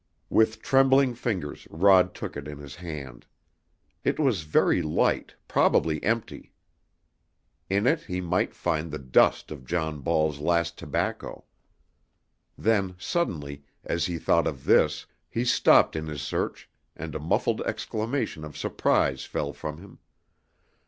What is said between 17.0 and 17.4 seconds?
a